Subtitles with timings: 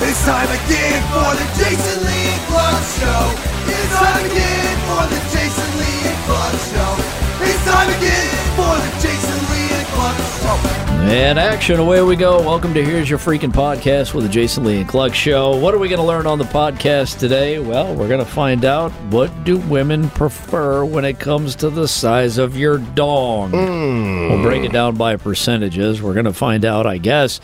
[0.00, 3.34] It's time again for the Jason Lee and Clark Show.
[3.66, 7.18] It's time again for the Jason Lee and Clark Show.
[7.42, 10.78] It's time again for the Jason Lee and Clark Show.
[11.10, 12.40] And action, away we go.
[12.40, 15.56] Welcome to Here's Your Freaking Podcast with the Jason Lee and Cluck Show.
[15.56, 17.58] What are we going to learn on the podcast today?
[17.58, 21.88] Well, we're going to find out what do women prefer when it comes to the
[21.88, 23.50] size of your dong.
[23.50, 24.74] We'll break it hmm.
[24.74, 26.00] down by percentages.
[26.00, 27.40] We're going to find out, I guess,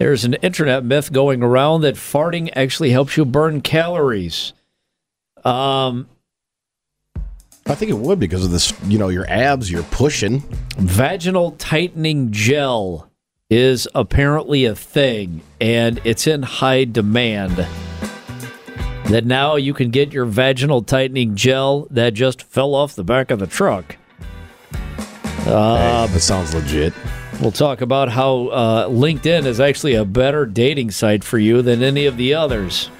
[0.00, 4.54] there's an internet myth going around that farting actually helps you burn calories.
[5.44, 6.08] Um,
[7.66, 10.40] I think it would because of this, you know, your abs, you're pushing.
[10.78, 13.10] vaginal tightening gel
[13.50, 17.66] is apparently a thing and it's in high demand.
[19.04, 23.30] That now you can get your vaginal tightening gel that just fell off the back
[23.30, 23.96] of the truck.
[25.46, 26.94] Uh, that sounds legit.
[27.40, 31.82] We'll talk about how uh, LinkedIn is actually a better dating site for you than
[31.82, 32.90] any of the others.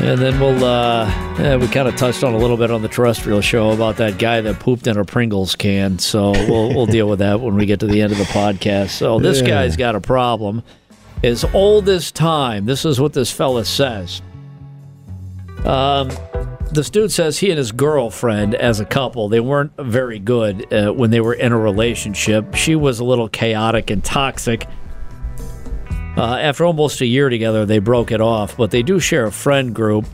[0.00, 1.06] And then we'll, uh,
[1.40, 4.16] yeah, we kind of touched on a little bit on the terrestrial show about that
[4.18, 5.98] guy that pooped in a Pringles can.
[5.98, 8.90] So we'll, we'll deal with that when we get to the end of the podcast.
[8.90, 9.48] So this Yeah.
[9.48, 10.62] guy's got a problem.
[11.24, 14.22] As old as time, this is what this fella says.
[15.64, 16.10] Um,
[16.72, 20.92] this dude says he and his girlfriend, as a couple, they weren't very good uh,
[20.92, 22.54] when they were in a relationship.
[22.54, 24.66] She was a little chaotic and toxic.
[26.16, 29.32] Uh, after almost a year together, they broke it off, but they do share a
[29.32, 30.04] friend group,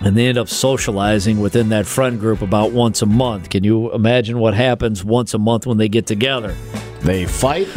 [0.00, 3.50] and they end up socializing within that friend group about once a month.
[3.50, 6.54] Can you imagine what happens once a month when they get together?
[7.00, 7.68] They fight.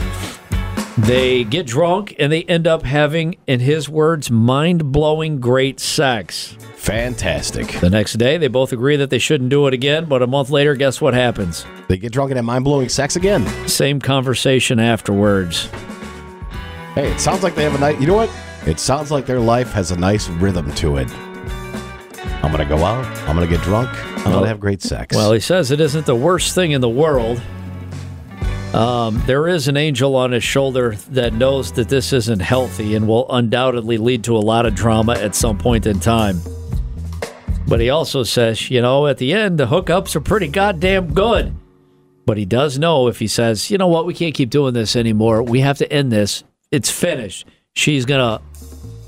[0.97, 6.55] They get drunk and they end up having, in his words, mind blowing great sex.
[6.75, 7.79] Fantastic.
[7.79, 10.51] The next day, they both agree that they shouldn't do it again, but a month
[10.51, 11.65] later, guess what happens?
[11.87, 13.43] They get drunk and have mind blowing sex again.
[13.67, 15.65] Same conversation afterwards.
[16.93, 17.99] Hey, it sounds like they have a night.
[17.99, 18.29] You know what?
[18.67, 21.09] It sounds like their life has a nice rhythm to it.
[22.43, 23.03] I'm gonna go out.
[23.27, 23.89] I'm gonna get drunk.
[24.19, 25.15] I'm Well- gonna have great sex.
[25.15, 27.41] Well, he says it isn't the worst thing in the world.
[28.73, 33.07] Um, there is an angel on his shoulder that knows that this isn't healthy and
[33.07, 36.39] will undoubtedly lead to a lot of drama at some point in time.
[37.67, 41.55] But he also says, you know, at the end, the hookups are pretty goddamn good.
[42.25, 44.95] But he does know if he says, you know what, we can't keep doing this
[44.95, 45.43] anymore.
[45.43, 46.43] We have to end this.
[46.71, 47.45] It's finished.
[47.75, 48.43] She's going to,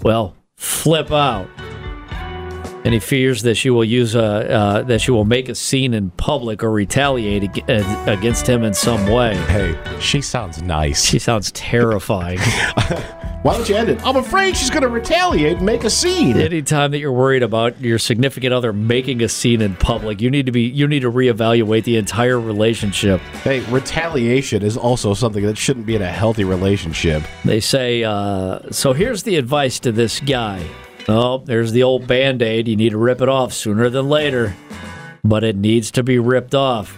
[0.03, 1.49] well, flip out
[2.85, 5.93] and he fears that she will use a uh, that she will make a scene
[5.95, 9.35] in public or retaliate uh, against him in some way.
[9.35, 11.03] hey, she sounds nice.
[11.03, 12.37] She sounds terrifying.
[13.41, 14.05] Why don't you end it?
[14.05, 16.37] I'm afraid she's gonna retaliate and make a scene.
[16.37, 20.45] Anytime that you're worried about your significant other making a scene in public, you need
[20.45, 23.19] to be you need to reevaluate the entire relationship.
[23.43, 27.23] Hey, retaliation is also something that shouldn't be in a healthy relationship.
[27.43, 30.63] They say, uh, so here's the advice to this guy.
[31.07, 32.67] Oh, there's the old band aid.
[32.67, 34.55] You need to rip it off sooner than later,
[35.23, 36.97] but it needs to be ripped off.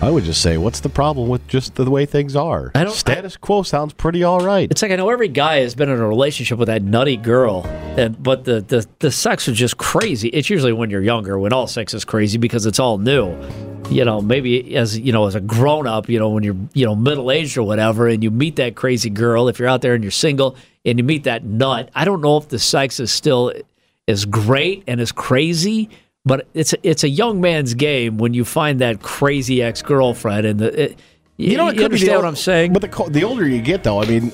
[0.00, 2.72] I would just say, what's the problem with just the way things are?
[2.74, 4.68] I don't- Status quo sounds pretty all right.
[4.70, 7.64] It's like I know every guy has been in a relationship with that nutty girl,
[7.96, 10.28] and but the the the sex is just crazy.
[10.30, 13.32] It's usually when you're younger, when all sex is crazy because it's all new.
[13.90, 16.84] You know, maybe as you know, as a grown up, you know, when you're you
[16.86, 19.48] know middle aged or whatever, and you meet that crazy girl.
[19.48, 22.38] If you're out there and you're single and you meet that nut, I don't know
[22.38, 23.52] if the sex is still
[24.08, 25.90] as great and as crazy.
[26.24, 30.60] But it's it's a young man's game when you find that crazy ex girlfriend and
[30.60, 30.98] the it,
[31.36, 32.72] you, know, you could be the understand ol- what I'm saying?
[32.72, 34.32] But the the older you get, though, I mean,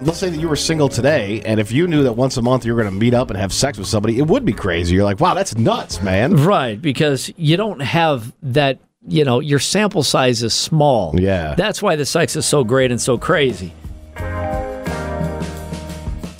[0.00, 2.64] let's say that you were single today, and if you knew that once a month
[2.64, 4.94] you were going to meet up and have sex with somebody, it would be crazy.
[4.94, 6.34] You're like, wow, that's nuts, man.
[6.44, 11.18] Right, because you don't have that, you know, your sample size is small.
[11.18, 11.54] Yeah.
[11.54, 13.72] That's why the sex is so great and so crazy.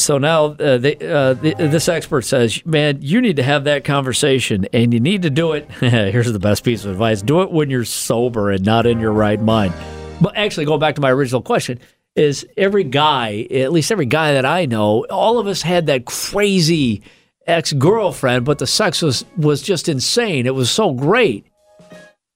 [0.08, 4.66] So now uh, uh, the, this expert says, man, you need to have that conversation
[4.72, 5.70] and you need to do it.
[5.80, 9.12] Here's the best piece of advice do it when you're sober and not in your
[9.12, 9.74] right mind.
[10.22, 11.78] But actually, going back to my original question,
[12.16, 16.06] is every guy, at least every guy that I know, all of us had that
[16.06, 17.02] crazy
[17.46, 20.46] ex girlfriend, but the sex was, was just insane.
[20.46, 21.44] It was so great.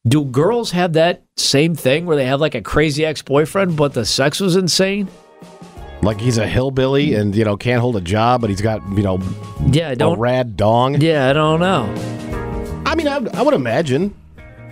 [0.06, 3.94] Do girls have that same thing where they have like a crazy ex boyfriend, but
[3.94, 5.08] the sex was insane?
[6.02, 9.02] Like he's a hillbilly and you know can't hold a job, but he's got you
[9.02, 9.20] know
[9.70, 10.18] Yeah, I a don't.
[10.18, 11.00] rad dong.
[11.00, 11.84] Yeah, I don't know.
[12.84, 14.12] I mean, I, I would imagine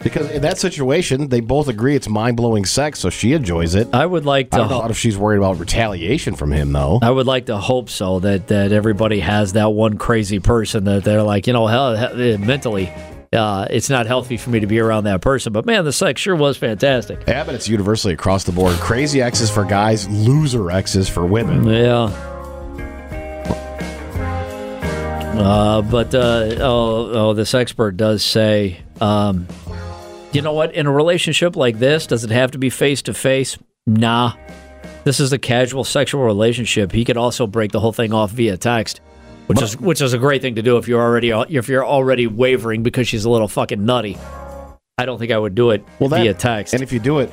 [0.03, 3.87] because in that situation, they both agree it's mind blowing sex, so she enjoys it.
[3.95, 4.69] I would like I to.
[4.69, 6.99] don't know if she's worried about retaliation from him though.
[7.01, 11.05] I would like to hope so that that everybody has that one crazy person that
[11.05, 12.93] they're like, you know, hell, hell, eh, mentally,
[13.33, 15.53] uh, it's not healthy for me to be around that person.
[15.53, 17.23] But man, the sex sure was fantastic.
[17.29, 18.75] Yeah, but it's universally across the board.
[18.77, 21.65] Crazy exes for guys, loser exes for women.
[21.65, 22.13] Yeah.
[25.41, 29.47] Uh, but uh, oh, oh, this expert does say, um,
[30.33, 30.75] you know what?
[30.75, 33.57] In a relationship like this, does it have to be face to face?
[33.87, 34.35] Nah.
[35.05, 36.93] This is a casual sexual relationship.
[36.93, 39.01] He could also break the whole thing off via text,
[39.51, 42.27] which is which is a great thing to do if you're already if you're already
[42.27, 44.17] wavering because she's a little fucking nutty.
[44.99, 46.75] I don't think I would do it Well, that, via text.
[46.75, 47.33] And if you do it,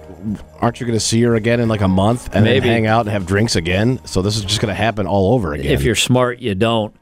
[0.62, 2.62] aren't you going to see her again in like a month and Maybe.
[2.62, 4.00] then hang out and have drinks again?
[4.06, 5.74] So this is just going to happen all over again.
[5.74, 6.96] if you're smart, you don't.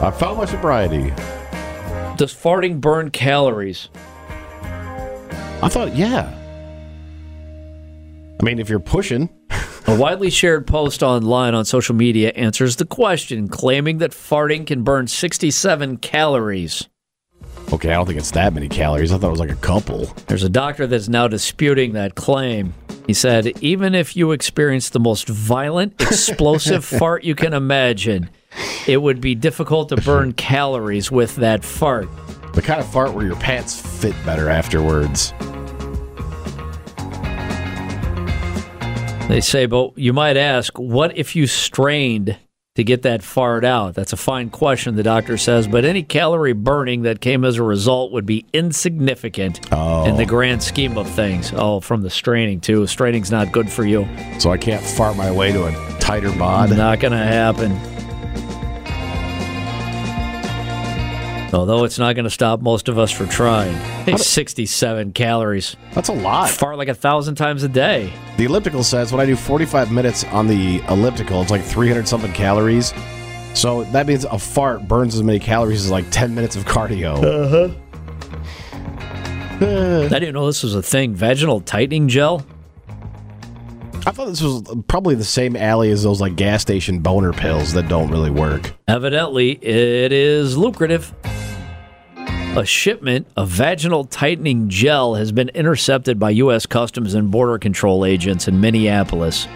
[0.00, 1.10] I found my sobriety.
[2.16, 3.88] Does farting burn calories?
[4.64, 6.28] I thought, yeah.
[8.40, 9.30] I mean, if you're pushing,
[9.92, 14.84] A widely shared post online on social media answers the question, claiming that farting can
[14.84, 16.88] burn 67 calories.
[17.70, 19.12] okay, I don't think it's that many calories.
[19.12, 20.06] I thought it was like a couple.
[20.28, 22.72] There's a doctor that's now disputing that claim.
[23.06, 28.30] He said, even if you experience the most violent, explosive fart you can imagine,
[28.86, 32.08] it would be difficult to burn calories with that fart.
[32.54, 35.34] The kind of fart where your pants fit better afterwards.
[39.32, 42.36] They say, but you might ask, what if you strained
[42.74, 43.94] to get that fart out?
[43.94, 47.62] That's a fine question, the doctor says, but any calorie burning that came as a
[47.62, 50.04] result would be insignificant oh.
[50.04, 51.50] in the grand scheme of things.
[51.56, 52.86] Oh, from the straining, too.
[52.86, 54.06] Straining's not good for you.
[54.38, 56.68] So I can't fart my way to a tighter bod.
[56.76, 57.72] Not going to happen.
[61.52, 63.74] Although it's not going to stop most of us from trying.
[64.04, 65.76] Hey, 67 calories.
[65.92, 66.48] That's a lot.
[66.48, 68.12] Fart like a thousand times a day.
[68.38, 72.32] The elliptical says when I do 45 minutes on the elliptical, it's like 300 something
[72.32, 72.94] calories.
[73.54, 77.22] So that means a fart burns as many calories as like 10 minutes of cardio.
[79.62, 79.64] Uh-huh.
[79.64, 80.06] Uh.
[80.06, 81.14] I didn't know this was a thing.
[81.14, 82.44] Vaginal tightening gel?
[84.04, 87.72] I thought this was probably the same alley as those like gas station boner pills
[87.74, 88.72] that don't really work.
[88.88, 91.14] Evidently, it is lucrative.
[92.54, 96.66] A shipment of vaginal tightening gel has been intercepted by U.S.
[96.66, 99.48] Customs and Border Control agents in Minneapolis.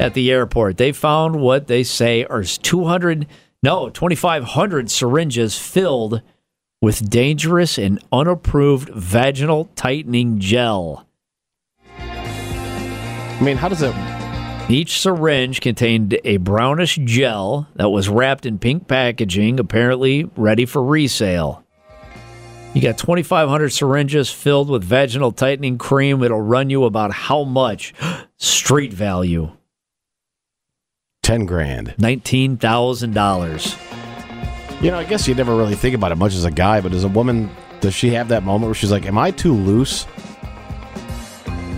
[0.00, 3.28] At the airport, they found what they say are 200,
[3.62, 6.20] no, 2,500 syringes filled
[6.80, 11.06] with dangerous and unapproved vaginal tightening gel.
[11.96, 14.21] I mean, how does it?
[14.72, 20.82] Each syringe contained a brownish gel that was wrapped in pink packaging, apparently ready for
[20.82, 21.62] resale.
[22.72, 26.22] You got 2,500 syringes filled with vaginal tightening cream.
[26.22, 27.92] It'll run you about how much?
[28.38, 29.52] Street value
[31.22, 31.94] 10 grand.
[31.98, 34.82] $19,000.
[34.82, 36.94] You know, I guess you never really think about it much as a guy, but
[36.94, 37.50] as a woman,
[37.82, 40.06] does she have that moment where she's like, Am I too loose?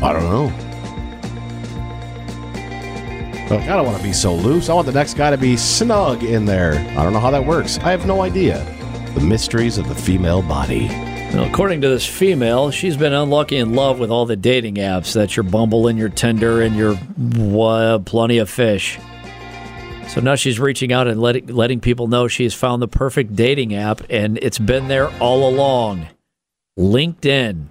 [0.00, 0.73] I don't know.
[3.50, 4.68] Like, I don't want to be so loose.
[4.68, 6.74] I want the next guy to be snug in there.
[6.98, 7.78] I don't know how that works.
[7.78, 8.64] I have no idea.
[9.14, 10.88] The mysteries of the female body.
[10.88, 15.12] Now, according to this female, she's been unlucky in love with all the dating apps.
[15.12, 16.96] That's your Bumble and your Tinder and your
[17.60, 18.98] uh, Plenty of Fish.
[20.08, 23.74] So now she's reaching out and letting, letting people know she's found the perfect dating
[23.74, 26.08] app, and it's been there all along.
[26.78, 27.66] LinkedIn.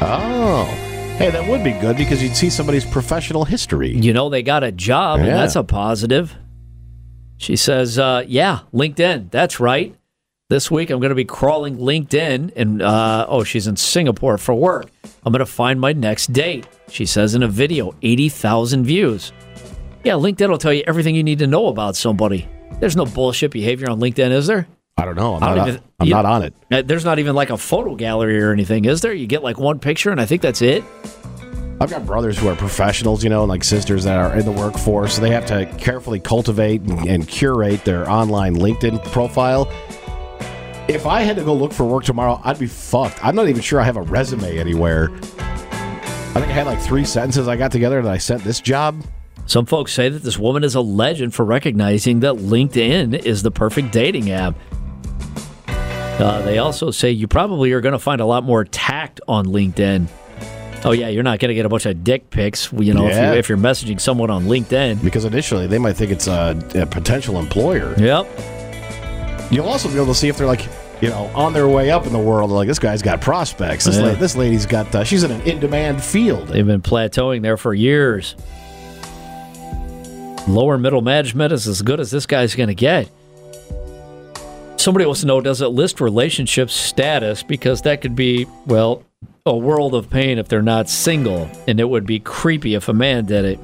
[0.00, 0.87] Oh.
[1.18, 3.90] Hey, that would be good because you'd see somebody's professional history.
[3.90, 5.38] You know, they got a job, and Yeah.
[5.38, 6.36] that's a positive.
[7.38, 9.32] She says, uh, Yeah, LinkedIn.
[9.32, 9.96] That's right.
[10.48, 14.54] This week I'm going to be crawling LinkedIn, and uh, oh, she's in Singapore for
[14.54, 14.90] work.
[15.24, 16.68] I'm going to find my next date.
[16.88, 19.32] She says in a video, 80,000 views.
[20.04, 22.48] Yeah, LinkedIn will tell you everything you need to know about somebody.
[22.78, 24.68] There's no bullshit behavior on LinkedIn, is there?
[24.96, 25.34] I don't know.
[25.34, 26.54] I'm, don't not, even- I'm you- not on it.
[26.72, 29.12] Uh, There's not even like a photo gallery or anything, is there?
[29.12, 30.82] You get like one picture, and I think that's it.
[31.80, 34.52] I've got brothers who are professionals, you know, and like sisters that are in the
[34.52, 35.14] workforce.
[35.14, 39.70] So they have to carefully cultivate and, and curate their online LinkedIn profile.
[40.88, 43.24] If I had to go look for work tomorrow, I'd be fucked.
[43.24, 45.10] I'm not even sure I have a resume anywhere.
[45.10, 49.04] I think I had like three sentences I got together that I sent this job.
[49.46, 53.50] Some folks say that this woman is a legend for recognizing that LinkedIn is the
[53.50, 54.56] perfect dating app.
[55.68, 59.46] Uh, they also say you probably are going to find a lot more tact on
[59.46, 60.08] LinkedIn.
[60.84, 62.72] Oh yeah, you're not going to get a bunch of dick pics.
[62.72, 63.30] You know, Yeah.
[63.30, 65.02] if, you, if you're messaging someone on LinkedIn.
[65.02, 67.94] Because initially they might think it's a, a potential employer.
[67.98, 68.26] Yep.
[69.50, 70.66] You'll also be able to see if they're like,
[71.00, 72.50] you know, on their way up in the world.
[72.50, 73.86] Like this guy's got prospects.
[73.86, 74.02] This, Yeah.
[74.04, 74.94] la- this lady's got.
[74.94, 76.48] Uh, she's in an in-demand field.
[76.48, 78.36] They've been plateauing there for years.
[80.46, 83.10] Lower middle management is as good as this guy's going to get.
[84.76, 87.42] Somebody wants to know does it list relationship status?
[87.42, 89.02] Because that could be, well,
[89.48, 92.92] a world of pain if they're not single, and it would be creepy if a
[92.92, 93.58] man did it.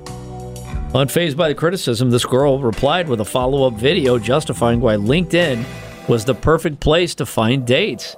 [0.94, 5.64] Unfazed by the criticism, this girl replied with a follow up video justifying why LinkedIn
[6.08, 8.16] was the perfect place to find dates.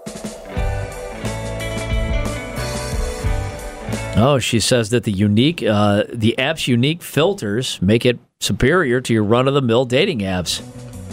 [4.18, 9.12] Oh, she says that the unique, uh, the app's unique filters make it superior to
[9.12, 10.62] your run of the mill dating apps.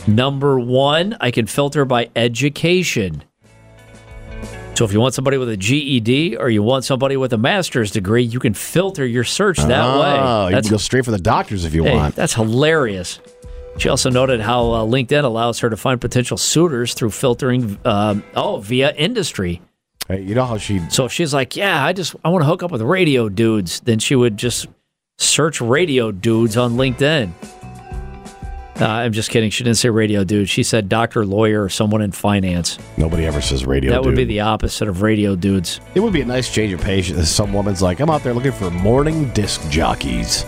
[0.07, 3.23] Number one, I can filter by education.
[4.75, 7.91] So if you want somebody with a GED or you want somebody with a master's
[7.91, 10.55] degree, you can filter your search that oh, way.
[10.55, 12.15] you can go straight for the doctors if you hey, want.
[12.15, 13.19] that's hilarious.
[13.77, 18.23] She also noted how uh, LinkedIn allows her to find potential suitors through filtering, um,
[18.35, 19.61] oh, via industry.
[20.07, 22.47] Hey, you know how she So if she's like, yeah, I just I want to
[22.47, 24.67] hook up with radio dudes, then she would just
[25.17, 27.31] search radio dudes on LinkedIn.
[28.79, 29.49] Uh, I'm just kidding.
[29.51, 30.49] She didn't say radio dude.
[30.49, 32.79] She said doctor, lawyer, or someone in finance.
[32.97, 33.91] nobody ever says radio.
[33.91, 33.95] Dude.
[33.97, 35.79] That would be the opposite of radio dudes.
[35.93, 37.29] It would be a nice change of pace.
[37.29, 40.43] Some woman's like, I'm out there looking for morning disc jockeys.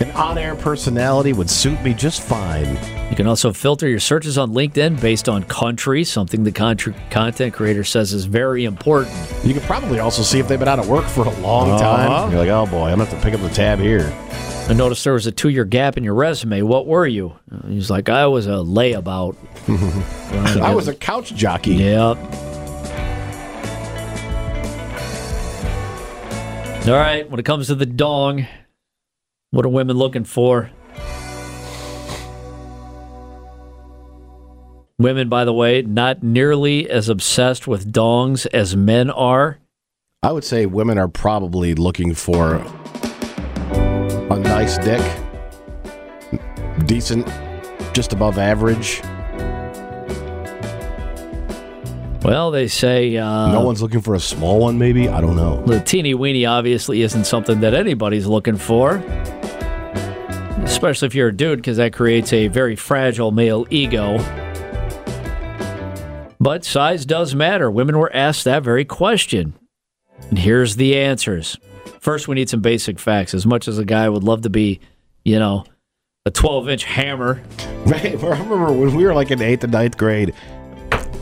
[0.00, 2.66] An on-air personality would suit me just fine.
[3.10, 7.84] You can also filter your searches on LinkedIn based on country, something the content creator
[7.84, 9.14] says is very important.
[9.44, 11.78] You can probably also see if they've been out of work for a long Uh-huh.
[11.96, 12.30] time.
[12.30, 14.10] You're like, oh boy, I'm gonna have to pick up the tab here.
[14.70, 16.62] I noticed there was a two-year gap in your resume.
[16.62, 17.32] What were you?
[17.52, 19.36] Uh, He's like, I was a layabout.
[20.62, 21.74] I was a couch jockey.
[21.74, 22.16] Yep.
[26.88, 27.28] All right.
[27.28, 28.46] When it comes to the dong,
[29.50, 30.70] what are women looking for?
[34.98, 39.58] Women, by the way, not nearly as obsessed with dongs as men are.
[40.22, 42.56] I would say women are probably looking for
[44.30, 45.00] a nice dick,
[46.84, 47.26] decent,
[47.94, 49.00] just above average.
[52.22, 55.08] Well, they say uh, no one's looking for a small one, maybe.
[55.08, 55.64] I don't know.
[55.64, 59.02] the teeny weeny obviously isn't something that anybody's looking for.
[60.80, 64.16] Especially if you're a dude, because that creates a very fragile male ego.
[66.40, 67.70] But size does matter.
[67.70, 69.52] Women were asked that very question.
[70.30, 71.58] And here's the answers.
[72.00, 73.34] First, we need some basic facts.
[73.34, 74.80] As much as a guy would love to be,
[75.22, 75.66] you know,
[76.24, 77.42] a 12 inch hammer,
[77.84, 80.32] Right, I remember when we were like in eighth and ninth grade.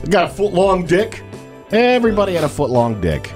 [0.09, 1.25] Got a foot long dick.
[1.73, 3.33] Everybody had a foot long dick.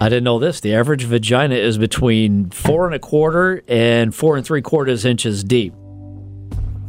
[0.00, 0.60] I didn't know this.
[0.60, 5.42] The average vagina is between four and a quarter and four and three quarters inches
[5.42, 5.74] deep.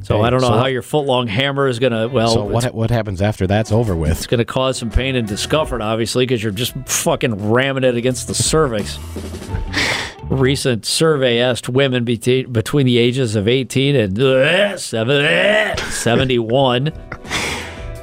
[0.03, 2.33] So Okay, I don't know so how your foot long hammer is going to, well,
[2.33, 4.11] so what what happens after that's over with?
[4.11, 7.95] it's going to cause some pain and discomfort, obviously, because you're just fucking ramming it
[7.95, 8.97] against the cervix.
[10.29, 14.77] Recent survey asked women between the ages of 18 and uh, uh,
[15.89, 16.93] 71.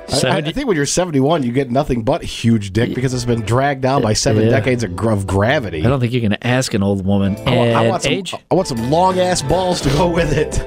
[0.08, 3.42] I, I think when you're 71, you get nothing but huge dick because it's been
[3.42, 4.50] dragged down by seven Yeah.
[4.50, 5.84] decades of, of gravity.
[5.84, 7.36] I don't think you can ask an old woman.
[7.46, 8.34] I, wa- I want some, age?
[8.50, 10.60] I want some long ass balls to go with it.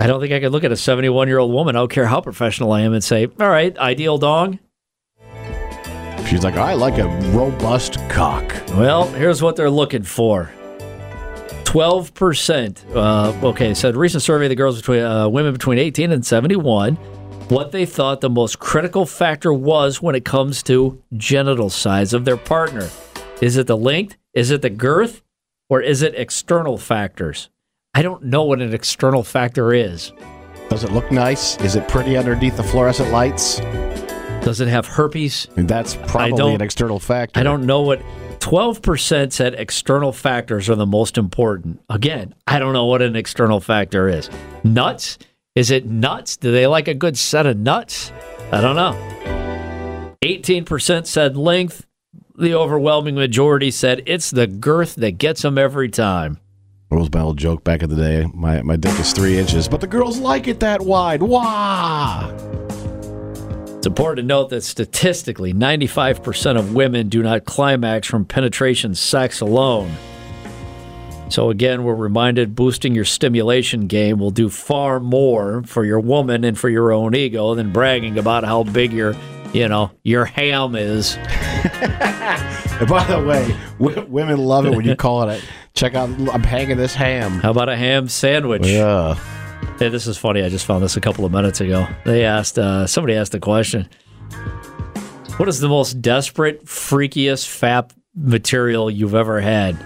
[0.00, 2.06] I don't think I could look at a 71 year old woman, I don't care
[2.06, 4.58] how professional I am, and say, all right, ideal dong.
[6.26, 8.54] She's like, I like a robust cock.
[8.70, 10.50] Well, here's what they're looking for.
[11.74, 12.94] 12%.
[12.94, 16.24] Uh, okay, so a recent survey of the girls between uh, women between 18 and
[16.24, 16.96] 71
[17.48, 22.24] what they thought the most critical factor was when it comes to genital size of
[22.24, 22.88] their partner.
[23.42, 24.16] Is it the length?
[24.32, 25.20] Is it the girth?
[25.68, 27.50] Or is it external factors?
[27.92, 30.12] I don't know what an external factor is.
[30.70, 31.58] Does it look nice?
[31.58, 33.58] Is it pretty underneath the fluorescent lights?
[34.42, 35.46] Does it have herpes?
[35.54, 37.40] That's probably an external factor.
[37.40, 38.00] I don't know what
[38.44, 41.80] 12% said external factors are the most important.
[41.88, 44.28] Again, I don't know what an external factor is.
[44.62, 45.16] Nuts?
[45.54, 46.36] Is it nuts?
[46.36, 48.12] Do they like a good set of nuts?
[48.52, 48.92] I don't know.
[50.22, 51.86] 18% said length.
[52.36, 56.38] The overwhelming majority said it's the girth that gets them every time.
[56.88, 58.28] What was my old joke back in the day?
[58.34, 61.22] My my dick is three inches, but the girls like it that wide.
[61.22, 62.30] Wah!
[63.84, 69.42] It's important to note that statistically, 95% of women do not climax from penetration sex
[69.42, 69.92] alone.
[71.28, 76.44] So, again, we're reminded boosting your stimulation game will do far more for your woman
[76.44, 79.14] and for your own ego than bragging about how big your,
[79.52, 81.16] you know, your ham is.
[81.18, 81.28] And
[82.88, 85.44] by the way, w- women love it when you call it.
[85.44, 87.32] A, check out, I'm hanging this ham.
[87.32, 88.66] How about a ham sandwich?
[88.66, 89.18] Yeah.
[89.78, 90.42] Hey, this is funny.
[90.42, 91.88] I just found this a couple of minutes ago.
[92.04, 93.88] They asked, uh, somebody asked the question
[95.36, 99.76] What is the most desperate, freakiest fap material you've ever had?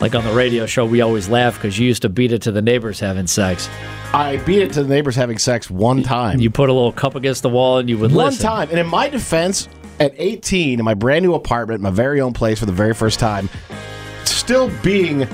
[0.00, 2.50] Like on the radio show, we always laugh because you used to beat it to
[2.50, 3.68] the neighbors having sex.
[4.12, 6.40] I beat it to the neighbors having sex one time.
[6.40, 8.44] You put a little cup against the wall and you would one listen.
[8.44, 8.68] time.
[8.70, 9.68] And in my defense,
[10.00, 13.20] at 18, in my brand new apartment, my very own place for the very first
[13.20, 13.48] time,
[14.24, 15.28] still being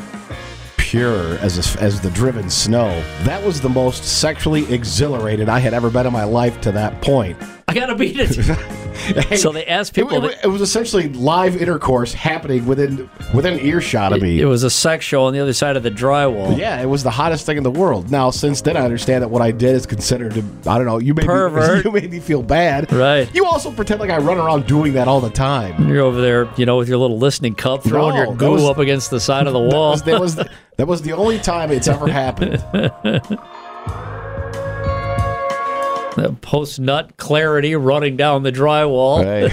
[0.91, 2.89] pure as a, as the driven snow.
[3.23, 7.01] That was the most sexually exhilarated I had ever been in my life to that
[7.01, 7.37] point.
[7.69, 8.33] I gotta beat it.
[9.39, 10.25] so they asked It, people.
[10.25, 14.41] it- it was essentially live intercourse happening within within earshot of me.
[14.41, 16.59] it was a sex show on the other side of the drywall.
[16.59, 18.11] yeah, it was the hottest thing in the world.
[18.11, 20.99] Now, since then, I understand that what I did is considered, to, I don't know,
[20.99, 21.85] you made, Pervert.
[21.85, 22.93] Me, you made me feel bad.
[22.93, 23.33] Right.
[23.33, 25.89] You also pretend like I run around doing that all the time.
[25.89, 28.65] You're over there, you know, with your little listening cup, throwing No, your goo was-
[28.65, 29.91] up against the side of the That wall.
[29.93, 30.35] was, that, was
[30.81, 32.65] that was the only time it's ever happened.
[36.41, 39.23] Post nut clarity running down the drywall.
[39.23, 39.53] Right.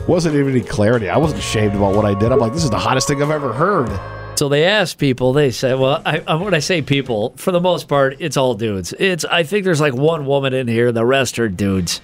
[0.08, 1.08] wasn't even any clarity.
[1.08, 2.30] I wasn't ashamed about what I did.
[2.30, 3.90] I'm like, this is the hottest thing I've ever heard.
[4.38, 5.32] So they asked people.
[5.32, 8.54] They said, "Well, I, I, when I say people, for the most part, it's all
[8.54, 8.94] dudes.
[9.00, 10.92] It's I think there's like one woman in here.
[10.92, 12.00] The rest are dudes."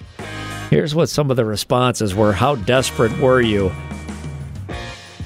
[0.69, 2.33] Here's what some of the responses were.
[2.33, 3.71] How desperate were you?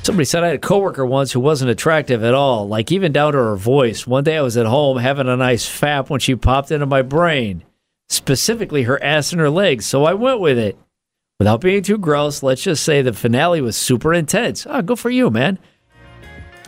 [0.06, 3.32] Somebody said I had a coworker once who wasn't attractive at all, like even down
[3.32, 4.06] to her voice.
[4.06, 7.02] One day I was at home having a nice fap when she popped into my
[7.02, 7.64] brain,
[8.08, 9.84] specifically her ass and her legs.
[9.84, 10.78] So I went with it.
[11.40, 14.64] Without being too gross, let's just say the finale was super intense.
[14.64, 15.58] Ah, good for you, man.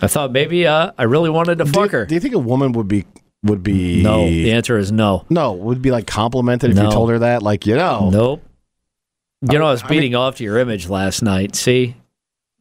[0.03, 2.07] I thought maybe uh, I really wanted to Do fuck her.
[2.07, 3.05] do you think a woman would be
[3.45, 5.25] would be no, the answer is no.
[5.31, 7.45] no would be like complimented if you told her that?
[7.45, 8.43] Like you know, Nope.
[9.49, 11.55] You know, I was I mean- beating off to your image last night.
[11.55, 11.95] See,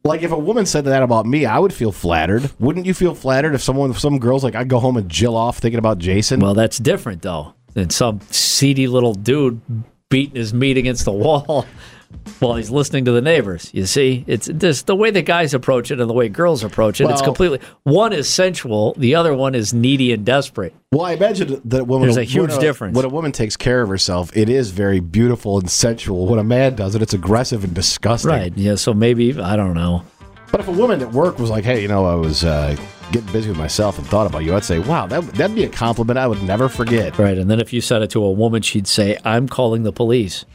[0.08, 2.50] like if a woman said that about me, I would feel flattered.
[2.58, 5.36] Wouldn't you feel flattered if someone, if some girls like I'd go home and jill
[5.36, 6.40] off thinking about Jason?
[6.40, 9.60] well, that's different though than some seedy little dude
[10.08, 11.66] beating his meat against the wall
[12.40, 13.70] while he's listening to the neighbors.
[13.72, 17.00] You see, it's just the way that guys approach it and the way girls approach
[17.00, 17.10] it.
[17.10, 20.74] it's completely one is sensual, the other one is needy and desperate.
[20.92, 22.96] Well, I imagine that when There's a, a huge when difference.
[22.96, 26.26] When a woman takes care of herself, it is very beautiful and sensual.
[26.26, 28.30] When a man does it, it's aggressive and disgusting.
[28.30, 28.56] Right.
[28.56, 28.76] Yeah.
[28.76, 30.04] So maybe I don't know.
[30.50, 32.74] But if a woman at work was like, "Hey, you know, I was uh,
[33.12, 35.68] getting busy with myself and thought about you," I'd say, "Wow, that that'd be a
[35.68, 37.36] compliment I would never forget." Right.
[37.36, 40.46] And then if you said it to a woman, she'd say, "I'm calling the police."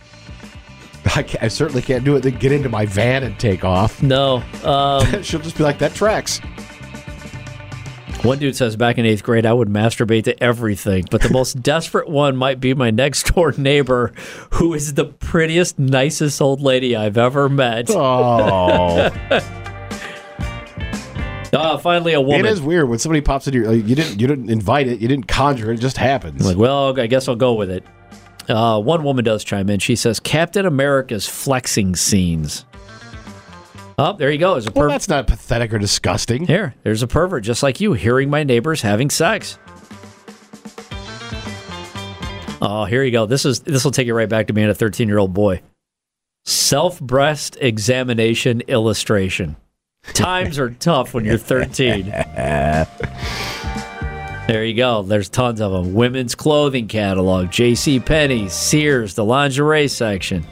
[1.16, 2.22] I, I certainly can't do it.
[2.22, 4.02] Then get into my van and take off.
[4.02, 4.44] No.
[4.64, 6.40] Um, She'll just be like, "That tracks."
[8.24, 11.62] One dude says back in eighth grade, I would masturbate to everything, but the most
[11.62, 14.14] desperate one might be my next door neighbor,
[14.52, 17.90] who is the prettiest, nicest old lady I've ever met.
[17.90, 19.12] Oh,
[21.52, 22.46] Uh, finally, a woman.
[22.48, 23.72] it is weird when somebody pops into your.
[23.72, 24.20] Like, you didn't.
[24.20, 25.00] You didn't invite it.
[25.00, 25.76] You didn't conjure it.
[25.76, 26.44] It just happens.
[26.46, 27.84] Like, well, I guess I'll go with it.
[28.50, 29.80] Uh, one woman does chime in.
[29.80, 32.66] She says, Captain America's flexing scenes.
[33.98, 34.54] Oh, there you go.
[34.54, 36.48] There's a well, that's not pathetic or disgusting.
[36.48, 39.60] Here, there's a pervert just like you hearing my neighbors having sex.
[42.62, 43.26] Oh, here you go.
[43.26, 45.62] This is this will take you right back to being a 13 year old boy.
[46.46, 49.58] Self breast examination illustration.
[50.14, 52.06] Times are tough when you're 13.
[54.48, 55.04] There you go.
[55.04, 55.94] There's tons of them.
[55.94, 58.00] Women's clothing catalog, J.C.
[58.02, 60.46] Penney, Sears, the lingerie section.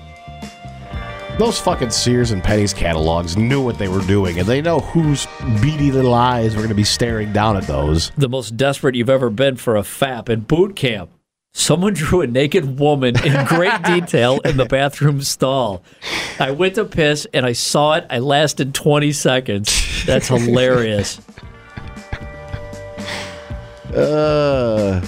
[1.38, 5.28] Those fucking Sears and Penney's catalogs knew what they were doing, and they know whose
[5.62, 8.12] beady little eyes were going to be staring down at those.
[8.18, 11.10] the most desperate you've ever been for a fap in boot camp.
[11.54, 15.84] Someone drew a naked woman in great detail in the bathroom stall.
[16.40, 18.06] I went to piss and I saw it.
[18.10, 20.06] I lasted 20 seconds.
[20.06, 21.20] That's hilarious.
[23.94, 25.02] Uh,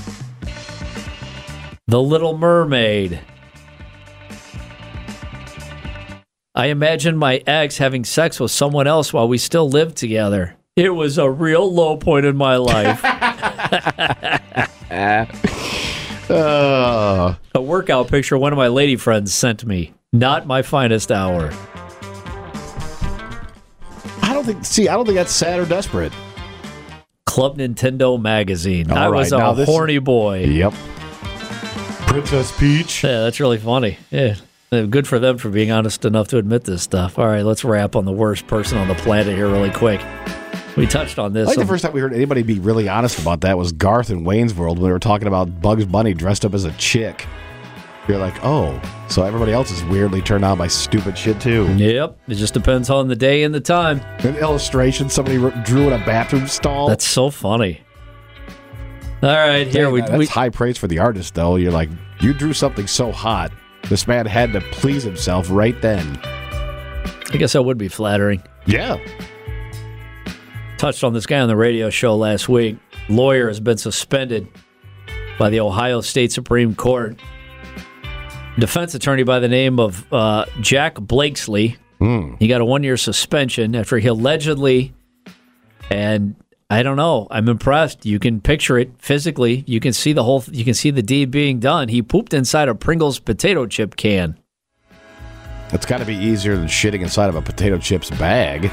[1.87, 3.19] The Little Mermaid.
[6.55, 10.55] I imagine my ex having sex with someone else while we still lived together.
[10.75, 13.03] It was a real low point in my life.
[16.29, 19.93] uh, a workout picture one of my lady friends sent me.
[20.11, 21.51] Not my finest hour.
[24.21, 24.65] I don't think.
[24.65, 26.11] See, I don't think that's sad or desperate.
[27.33, 28.91] Club Nintendo magazine.
[28.91, 30.43] All I right, was a now this- horny boy.
[30.43, 30.71] Yep.
[32.05, 33.03] Princess Peach.
[33.03, 33.97] Yeah, that's really funny.
[34.11, 34.35] Yeah.
[34.71, 37.17] Uh, Good for them for being honest enough to admit this stuff.
[37.17, 39.99] All right, let's wrap on the worst person on the planet here really quick.
[40.77, 41.47] We touched on I this.
[41.49, 44.23] think the first time we heard anybody be really honest about that was Garth in
[44.23, 47.25] Wayne's World when they were talking about Bugs Bunny dressed up as a chick.
[48.07, 51.73] You're like, oh, so everybody else is weirdly turned on by stupid shit too.
[51.75, 54.01] Yep, it just depends on the day and the time.
[54.19, 56.89] An illustration somebody drew in a bathroom stall.
[56.89, 57.81] That's so funny.
[59.21, 61.55] All right, here we, That's we high praise for the artist, though.
[61.55, 61.89] You're like,
[62.19, 63.53] you drew something so hot.
[63.87, 66.19] This man had to please himself right then.
[66.23, 68.43] I guess that would be flattering.
[68.65, 68.97] Yeah.
[70.77, 72.77] touched on this guy on the radio show last week.
[73.07, 74.47] Lawyer has been suspended
[75.39, 77.17] by the Ohio State Supreme Court.
[78.59, 81.77] Defense attorney by the name of uh, Jack Blakeslee.
[82.37, 84.93] He got a one year suspension after he allegedly
[85.89, 86.35] And
[86.69, 87.27] I don't know.
[87.29, 88.05] I'm impressed.
[88.05, 89.63] You can picture it physically.
[89.67, 90.43] You can see the whole.
[90.51, 91.87] You can see the deed being done.
[91.87, 94.37] He pooped inside a Pringles potato chip can.
[95.71, 98.71] It's got to be easier than shitting inside of a potato chips bag.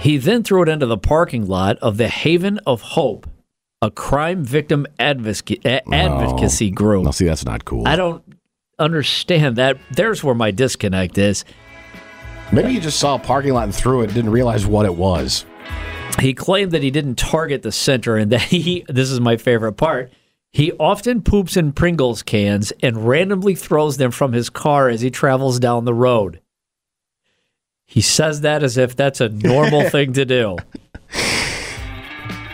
[0.00, 3.28] He then threw it into the parking lot of the Haven of Hope,
[3.80, 7.04] a crime victim advocacy, advocacy group.
[7.04, 7.86] Now, see, that's not cool.
[7.86, 8.22] I don't
[8.82, 9.78] understand that.
[9.90, 11.44] There's where my disconnect is.
[12.52, 14.94] Maybe you just saw a parking lot and threw it and didn't realize what it
[14.94, 15.46] was.
[16.20, 19.72] He claimed that he didn't target the center and that he, this is my favorite
[19.74, 20.12] part,
[20.52, 25.10] he often poops in Pringles cans and randomly throws them from his car as he
[25.10, 26.40] travels down the road.
[27.86, 30.58] He says that as if that's a normal thing to do.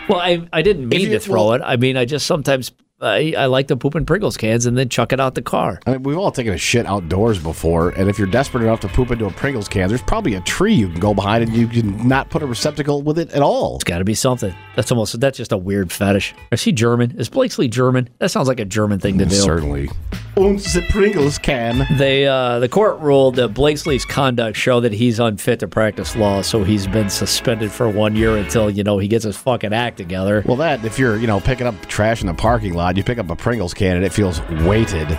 [0.07, 1.61] Well, I, I didn't mean you- to throw well- it.
[1.63, 4.89] I mean, I just sometimes I, I like to poop in Pringles cans and then
[4.89, 5.79] chuck it out the car.
[5.85, 8.89] I mean, we've all taken a shit outdoors before, and if you're desperate enough to
[8.89, 11.67] poop into a Pringles can, there's probably a tree you can go behind and you
[11.67, 13.75] can not put a receptacle with it at all.
[13.75, 14.53] It's got to be something.
[14.75, 16.35] That's almost that's just a weird fetish.
[16.51, 17.17] Is he German?
[17.17, 18.09] Is Blakeslee German?
[18.19, 19.35] That sounds like a German thing to do.
[19.35, 19.89] Certainly.
[20.39, 21.85] Und the Pringles can.
[21.97, 26.43] They uh, the court ruled that Blakeslee's conduct showed that he's unfit to practice law,
[26.43, 29.97] so he's been suspended for one year until you know he gets his fucking act
[29.97, 30.41] together.
[30.45, 33.17] Well, that, if you're, you know, picking up trash in the parking lot, you pick
[33.17, 35.09] up a Pringles can and it feels weighted.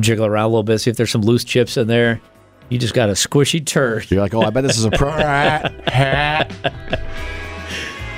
[0.00, 2.18] Jiggle around a little bit, see if there's some loose chips in there.
[2.70, 4.10] You just got a squishy turd.
[4.10, 5.10] You're like, oh, I bet this is a pro.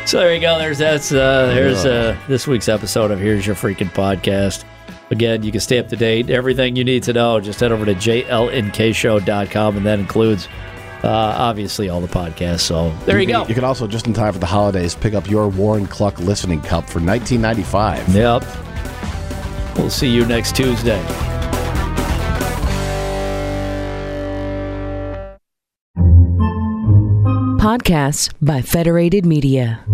[0.04, 0.58] So there you go.
[0.58, 4.64] There's that's uh, there's uh, this week's episode of Here's Your Freaking Podcast.
[5.12, 6.31] Again, you can stay up to date.
[6.31, 10.48] Everything you need to know, just head over to jlnkshow.com, and that includes
[11.05, 12.61] uh, obviously all the podcasts.
[12.61, 13.46] So there you go.
[13.46, 16.62] You can also, just in time for the holidays, pick up your Warren Cluck listening
[16.62, 18.09] cup for 1995.
[18.09, 19.77] Yep.
[19.77, 21.03] We'll see you next Tuesday.
[27.61, 29.85] Podcasts by Federated Media.